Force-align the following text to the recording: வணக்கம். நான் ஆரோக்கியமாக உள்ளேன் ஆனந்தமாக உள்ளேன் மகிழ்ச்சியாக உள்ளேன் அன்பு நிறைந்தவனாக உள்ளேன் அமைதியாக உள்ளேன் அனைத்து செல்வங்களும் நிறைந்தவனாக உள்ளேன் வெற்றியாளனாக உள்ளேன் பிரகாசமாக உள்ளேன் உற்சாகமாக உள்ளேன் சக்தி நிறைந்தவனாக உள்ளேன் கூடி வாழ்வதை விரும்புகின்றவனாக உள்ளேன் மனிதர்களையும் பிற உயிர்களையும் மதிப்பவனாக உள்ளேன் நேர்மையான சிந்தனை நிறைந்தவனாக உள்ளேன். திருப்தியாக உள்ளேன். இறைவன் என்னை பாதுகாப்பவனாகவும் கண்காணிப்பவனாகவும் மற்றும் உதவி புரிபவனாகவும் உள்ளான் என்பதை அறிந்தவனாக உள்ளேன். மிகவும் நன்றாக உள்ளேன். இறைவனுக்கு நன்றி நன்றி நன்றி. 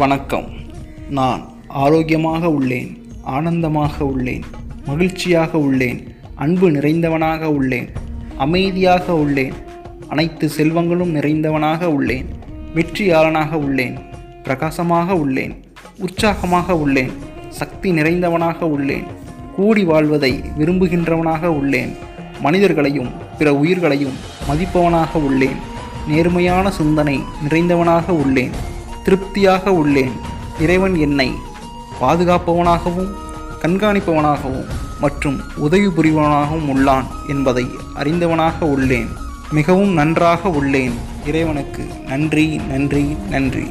வணக்கம். 0.00 0.46
நான் 1.08 1.40
ஆரோக்கியமாக 1.68 2.50
உள்ளேன் 2.50 2.90
ஆனந்தமாக 3.24 4.04
உள்ளேன் 4.04 4.44
மகிழ்ச்சியாக 4.86 5.58
உள்ளேன் 5.58 5.98
அன்பு 6.34 6.70
நிறைந்தவனாக 6.70 7.42
உள்ளேன் 7.46 7.88
அமைதியாக 8.38 9.14
உள்ளேன் 9.14 9.56
அனைத்து 10.08 10.48
செல்வங்களும் 10.56 11.12
நிறைந்தவனாக 11.16 11.90
உள்ளேன் 11.96 12.28
வெற்றியாளனாக 12.74 13.52
உள்ளேன் 13.56 13.96
பிரகாசமாக 14.42 15.14
உள்ளேன் 15.14 15.54
உற்சாகமாக 15.98 16.76
உள்ளேன் 16.76 17.12
சக்தி 17.48 17.92
நிறைந்தவனாக 17.92 18.70
உள்ளேன் 18.76 19.06
கூடி 19.56 19.84
வாழ்வதை 19.84 20.32
விரும்புகின்றவனாக 20.58 21.52
உள்ளேன் 21.60 21.94
மனிதர்களையும் 22.42 23.12
பிற 23.38 23.54
உயிர்களையும் 23.54 24.18
மதிப்பவனாக 24.48 25.12
உள்ளேன் 25.28 25.60
நேர்மையான 26.08 26.70
சிந்தனை 26.70 27.20
நிறைந்தவனாக 27.44 28.12
உள்ளேன். 28.12 28.54
திருப்தியாக 29.04 29.70
உள்ளேன். 29.70 30.12
இறைவன் 30.60 30.94
என்னை 30.94 31.32
பாதுகாப்பவனாகவும் 32.00 33.10
கண்காணிப்பவனாகவும் 33.62 34.64
மற்றும் 35.00 35.40
உதவி 35.56 35.86
புரிபவனாகவும் 35.86 36.68
உள்ளான் 36.68 37.04
என்பதை 37.28 37.66
அறிந்தவனாக 37.94 38.64
உள்ளேன். 38.64 39.08
மிகவும் 39.50 39.92
நன்றாக 39.92 40.48
உள்ளேன். 40.48 40.92
இறைவனுக்கு 41.26 41.84
நன்றி 42.06 42.56
நன்றி 42.56 43.16
நன்றி. 43.30 43.66